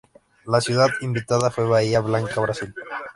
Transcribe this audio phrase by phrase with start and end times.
[0.47, 2.73] La ciudad invitada fue Bahía Blanca, Brasil.